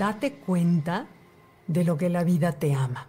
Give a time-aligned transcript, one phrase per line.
[0.00, 1.08] date cuenta
[1.66, 3.08] de lo que la vida te ama.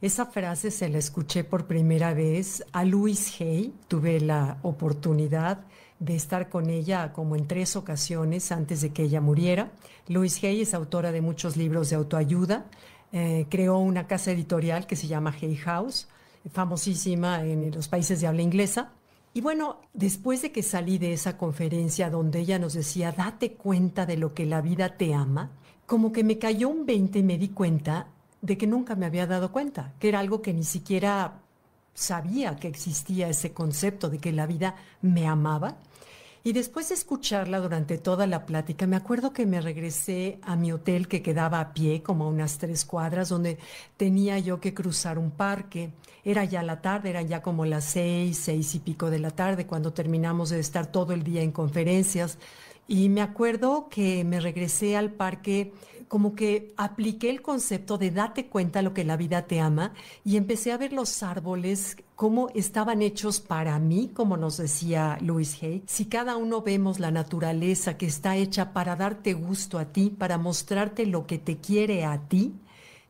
[0.00, 3.74] Esa frase se la escuché por primera vez a Louise Hay.
[3.88, 5.64] Tuve la oportunidad
[5.98, 9.72] de estar con ella como en tres ocasiones antes de que ella muriera.
[10.06, 12.66] Louise Hay es autora de muchos libros de autoayuda.
[13.12, 16.06] Eh, creó una casa editorial que se llama Hay House,
[16.52, 18.92] famosísima en los países de habla inglesa.
[19.34, 24.06] Y bueno, después de que salí de esa conferencia donde ella nos decía, date cuenta
[24.06, 25.50] de lo que la vida te ama,
[25.90, 28.06] como que me cayó un 20 y me di cuenta
[28.42, 31.40] de que nunca me había dado cuenta, que era algo que ni siquiera
[31.94, 35.78] sabía que existía ese concepto de que la vida me amaba.
[36.44, 40.70] Y después de escucharla durante toda la plática, me acuerdo que me regresé a mi
[40.70, 43.58] hotel que quedaba a pie, como a unas tres cuadras, donde
[43.96, 45.90] tenía yo que cruzar un parque.
[46.24, 49.66] Era ya la tarde, eran ya como las seis, seis y pico de la tarde,
[49.66, 52.38] cuando terminamos de estar todo el día en conferencias.
[52.90, 55.72] Y me acuerdo que me regresé al parque
[56.08, 59.92] como que apliqué el concepto de date cuenta lo que la vida te ama
[60.24, 65.62] y empecé a ver los árboles cómo estaban hechos para mí, como nos decía Louis
[65.62, 65.84] Hay.
[65.86, 70.36] Si cada uno vemos la naturaleza que está hecha para darte gusto a ti, para
[70.36, 72.54] mostrarte lo que te quiere a ti,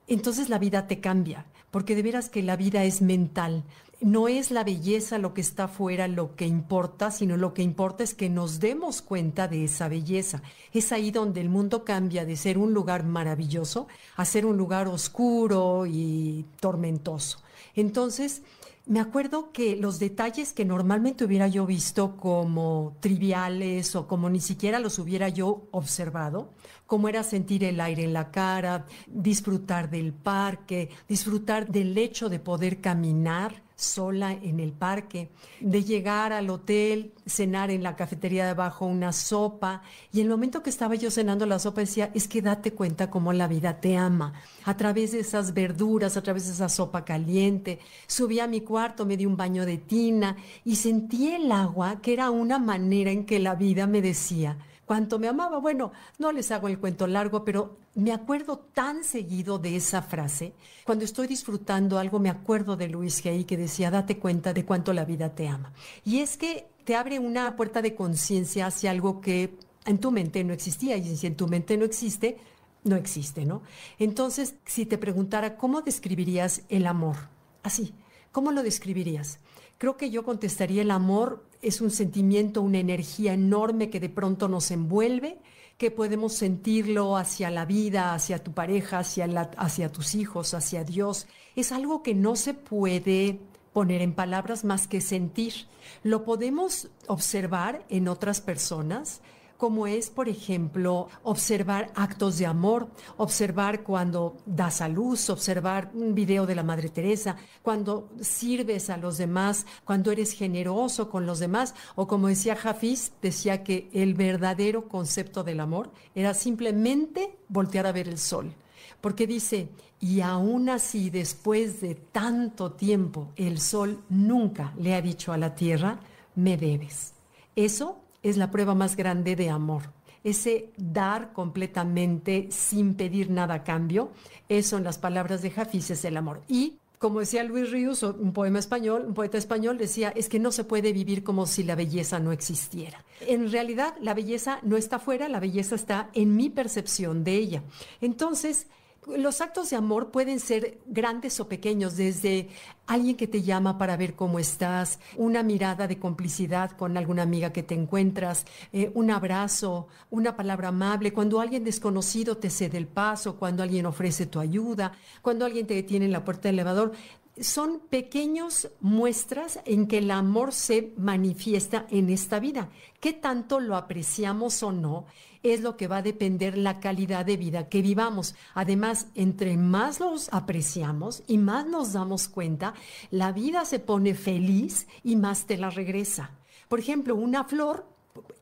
[0.07, 3.65] entonces la vida te cambia, porque de veras que la vida es mental
[4.01, 8.03] no es la belleza lo que está afuera lo que importa, sino lo que importa
[8.03, 10.43] es que nos demos cuenta de esa belleza.
[10.73, 14.89] Es ahí donde el mundo cambia de ser un lugar maravilloso a ser un lugar
[14.89, 17.41] oscuro y tormentoso.
[17.75, 18.43] Entonces,
[18.87, 24.41] me acuerdo que los detalles que normalmente hubiera yo visto como triviales o como ni
[24.41, 26.51] siquiera los hubiera yo observado,
[26.87, 32.41] como era sentir el aire en la cara, disfrutar del parque, disfrutar del hecho de
[32.41, 38.51] poder caminar, sola en el parque, de llegar al hotel, cenar en la cafetería de
[38.51, 39.83] abajo una sopa.
[40.13, 43.33] Y el momento que estaba yo cenando la sopa decía, es que date cuenta cómo
[43.33, 44.35] la vida te ama.
[44.65, 49.07] A través de esas verduras, a través de esa sopa caliente, subí a mi cuarto,
[49.07, 53.25] me di un baño de tina y sentí el agua, que era una manera en
[53.25, 54.59] que la vida me decía,
[54.91, 55.59] cuánto me amaba.
[55.59, 60.53] Bueno, no les hago el cuento largo, pero me acuerdo tan seguido de esa frase.
[60.85, 64.93] Cuando estoy disfrutando algo, me acuerdo de Luis Hay que decía, date cuenta de cuánto
[64.93, 65.73] la vida te ama.
[66.05, 70.43] Y es que te abre una puerta de conciencia hacia algo que en tu mente
[70.43, 70.97] no existía.
[70.97, 72.39] Y si en tu mente no existe,
[72.83, 73.63] no existe, ¿no?
[73.97, 77.15] Entonces, si te preguntara, ¿cómo describirías el amor?
[77.63, 77.95] Así,
[78.33, 79.39] ¿cómo lo describirías?
[79.81, 84.47] Creo que yo contestaría el amor es un sentimiento, una energía enorme que de pronto
[84.47, 85.39] nos envuelve,
[85.79, 89.25] que podemos sentirlo hacia la vida, hacia tu pareja, hacia,
[89.57, 91.29] hacia tus hijos, hacia Dios.
[91.57, 93.41] Es algo que no se puede
[93.73, 95.55] poner en palabras más que sentir.
[96.03, 99.23] Lo podemos observar en otras personas,
[99.61, 102.89] como es, por ejemplo, observar actos de amor,
[103.19, 108.97] observar cuando das a luz, observar un video de la Madre Teresa, cuando sirves a
[108.97, 114.15] los demás, cuando eres generoso con los demás, o como decía Hafiz, decía que el
[114.15, 118.55] verdadero concepto del amor era simplemente voltear a ver el sol.
[119.03, 119.69] Porque dice,
[120.01, 125.55] y aún así, después de tanto tiempo, el sol nunca le ha dicho a la
[125.55, 126.01] tierra,
[126.35, 127.13] me debes.
[127.55, 129.93] Eso es la prueba más grande de amor.
[130.23, 134.11] Ese dar completamente sin pedir nada a cambio,
[134.49, 136.43] eso en las palabras de Jafis es el amor.
[136.47, 140.53] Y como decía Luis Ríos, un poema español, un poeta español decía, es que no
[140.53, 143.07] se puede vivir como si la belleza no existiera.
[143.23, 147.63] En realidad, la belleza no está fuera, la belleza está en mi percepción de ella.
[148.03, 148.67] Entonces,
[149.07, 152.49] los actos de amor pueden ser grandes o pequeños, desde
[152.87, 157.53] alguien que te llama para ver cómo estás, una mirada de complicidad con alguna amiga
[157.53, 162.87] que te encuentras, eh, un abrazo, una palabra amable, cuando alguien desconocido te cede el
[162.87, 166.93] paso, cuando alguien ofrece tu ayuda, cuando alguien te detiene en la puerta del elevador
[167.41, 172.69] son pequeños muestras en que el amor se manifiesta en esta vida.
[173.01, 175.07] ¿Qué tanto lo apreciamos o no?
[175.43, 178.35] Es lo que va a depender la calidad de vida que vivamos.
[178.55, 182.75] Además, entre más los apreciamos y más nos damos cuenta,
[183.11, 186.33] la vida se pone feliz y más te la regresa.
[186.69, 187.87] Por ejemplo, una flor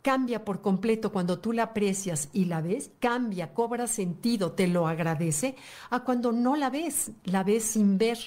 [0.03, 4.89] cambia por completo cuando tú la aprecias y la ves, cambia, cobra sentido, te lo
[4.89, 5.55] agradece,
[5.91, 8.19] a cuando no la ves, la ves sin ver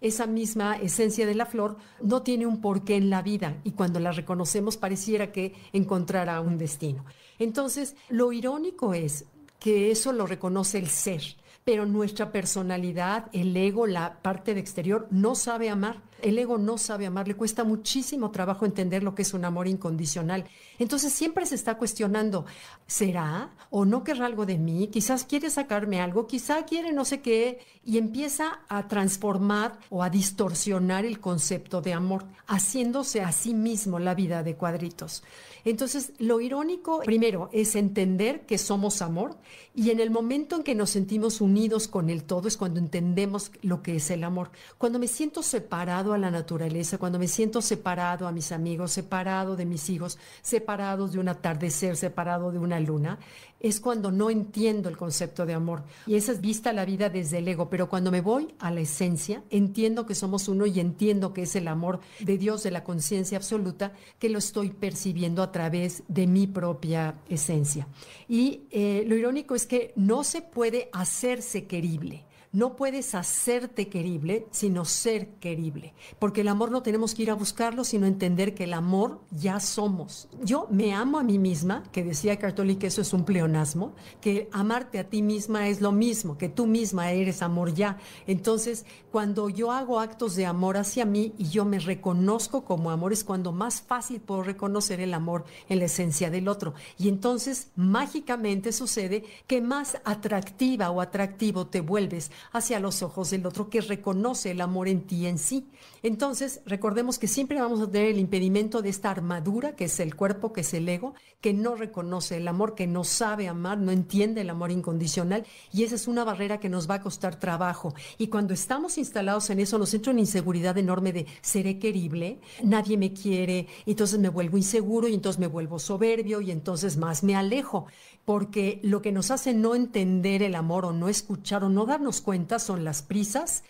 [0.00, 3.98] esa misma esencia de la flor no tiene un porqué en la vida y cuando
[4.00, 7.04] la reconocemos pareciera que encontrará un destino.
[7.38, 9.24] Entonces, lo irónico es
[9.58, 11.22] que eso lo reconoce el ser,
[11.66, 16.78] pero nuestra personalidad, el ego, la parte de exterior, no sabe amar El ego no
[16.78, 20.44] sabe amar, le cuesta muchísimo trabajo entender lo que es un amor incondicional.
[20.78, 22.46] Entonces siempre se está cuestionando,
[22.86, 24.88] ¿será o no querrá algo de mí?
[24.88, 30.10] Quizás quiere sacarme algo, quizá quiere no sé qué, y empieza a transformar o a
[30.10, 35.22] distorsionar el concepto de amor, haciéndose a sí mismo la vida de cuadritos.
[35.64, 39.36] Entonces, lo irónico, primero, es entender que somos amor
[39.74, 43.50] y en el momento en que nos sentimos unidos con el todo es cuando entendemos
[43.62, 44.50] lo que es el amor.
[44.76, 49.56] Cuando me siento separado a la naturaleza, cuando me siento separado a mis amigos, separado
[49.56, 53.18] de mis hijos, separado de un atardecer, separado de una luna,
[53.60, 55.82] es cuando no entiendo el concepto de amor.
[56.06, 57.68] Y esa es vista la vida desde el ego.
[57.70, 61.56] Pero cuando me voy a la esencia, entiendo que somos uno y entiendo que es
[61.56, 66.26] el amor de Dios, de la conciencia absoluta, que lo estoy percibiendo a través de
[66.26, 67.88] mi propia esencia.
[68.28, 72.24] Y eh, lo irónico es que no se puede hacerse querible.
[72.56, 75.92] No puedes hacerte querible, sino ser querible.
[76.18, 79.60] Porque el amor no tenemos que ir a buscarlo, sino entender que el amor ya
[79.60, 80.26] somos.
[80.42, 83.92] Yo me amo a mí misma, que decía Cartoli que eso es un pleonasmo,
[84.22, 87.98] que amarte a ti misma es lo mismo, que tú misma eres amor ya.
[88.26, 93.12] Entonces, cuando yo hago actos de amor hacia mí y yo me reconozco como amor,
[93.12, 96.72] es cuando más fácil puedo reconocer el amor en la esencia del otro.
[96.96, 103.46] Y entonces, mágicamente sucede que más atractiva o atractivo te vuelves hacia los ojos del
[103.46, 105.66] otro que reconoce el amor en ti en sí.
[106.02, 110.14] Entonces, recordemos que siempre vamos a tener el impedimento de esta armadura, que es el
[110.14, 113.92] cuerpo, que es el ego, que no reconoce el amor, que no sabe amar, no
[113.92, 117.94] entiende el amor incondicional, y esa es una barrera que nos va a costar trabajo.
[118.18, 122.96] Y cuando estamos instalados en eso, nos entra una inseguridad enorme de seré querible, nadie
[122.96, 127.34] me quiere, entonces me vuelvo inseguro y entonces me vuelvo soberbio y entonces más me
[127.36, 127.86] alejo
[128.26, 132.20] porque lo que nos hace no entender el amor o no escuchar o no darnos
[132.58, 133.62] son las prisas,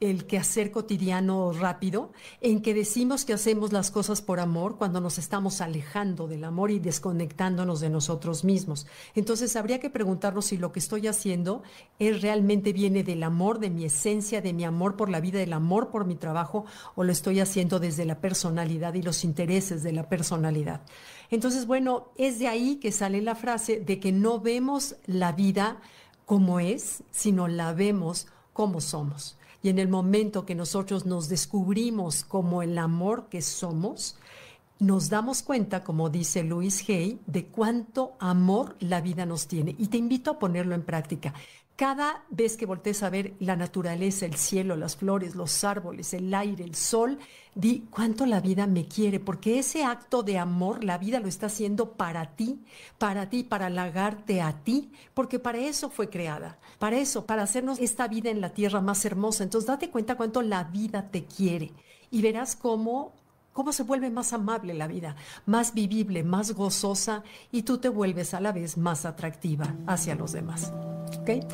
[0.00, 5.18] el quehacer cotidiano rápido, en que decimos que hacemos las cosas por amor cuando nos
[5.18, 8.86] estamos alejando del amor y desconectándonos de nosotros mismos.
[9.14, 11.62] Entonces habría que preguntarnos si lo que estoy haciendo
[11.98, 15.52] es realmente viene del amor, de mi esencia, de mi amor por la vida, del
[15.52, 16.64] amor por mi trabajo,
[16.94, 20.80] o lo estoy haciendo desde la personalidad y los intereses de la personalidad.
[21.30, 25.78] Entonces, bueno, es de ahí que sale la frase de que no vemos la vida
[26.30, 29.36] como es, sino la vemos como somos.
[29.64, 34.14] Y en el momento que nosotros nos descubrimos como el amor que somos,
[34.80, 39.76] nos damos cuenta, como dice Luis Hay, de cuánto amor la vida nos tiene.
[39.78, 41.34] Y te invito a ponerlo en práctica.
[41.76, 46.32] Cada vez que voltees a ver la naturaleza, el cielo, las flores, los árboles, el
[46.34, 47.18] aire, el sol,
[47.54, 51.46] di cuánto la vida me quiere, porque ese acto de amor, la vida lo está
[51.46, 52.60] haciendo para ti,
[52.98, 57.78] para ti, para halagarte a ti, porque para eso fue creada, para eso, para hacernos
[57.78, 59.42] esta vida en la tierra más hermosa.
[59.44, 61.72] Entonces date cuenta cuánto la vida te quiere
[62.10, 63.14] y verás cómo
[63.52, 65.16] cómo se vuelve más amable la vida,
[65.46, 70.32] más vivible, más gozosa y tú te vuelves a la vez más atractiva hacia los
[70.32, 70.72] demás.
[71.20, 71.44] ¿Ok?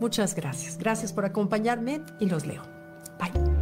[0.00, 0.78] Muchas gracias.
[0.78, 2.62] Gracias por acompañarme y los leo.
[3.18, 3.55] Bye.